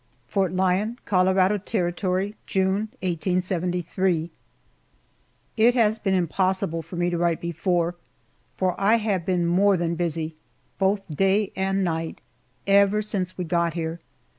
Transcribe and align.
FORT 0.25 0.51
LYON, 0.53 0.97
COLORADO 1.05 1.59
TERRITORY, 1.59 2.35
June, 2.47 2.89
1873. 3.03 4.31
IT 5.57 5.75
has 5.75 5.99
been 5.99 6.15
impossible 6.15 6.81
for 6.81 6.95
me 6.95 7.11
to 7.11 7.19
write 7.19 7.39
before, 7.39 7.93
for 8.57 8.73
I 8.81 8.95
have 8.95 9.27
been 9.27 9.45
more 9.45 9.77
than 9.77 9.93
busy, 9.93 10.33
both 10.79 11.03
day 11.07 11.51
and 11.55 11.83
night, 11.83 12.19
ever 12.65 13.03
since 13.03 13.37
we 13.37 13.43
got 13.43 13.75
here. 13.75 13.99